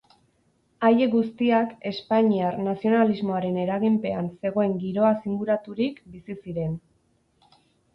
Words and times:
Haiek 0.87 1.11
guztiak 1.15 1.75
espainiar 1.91 2.57
nazionalismoaren 2.69 3.61
eraginpean 3.67 4.33
zegoen 4.39 4.77
giroaz 4.83 5.17
inguraturik 5.33 6.05
bizi 6.17 6.43
ziren. 6.45 6.79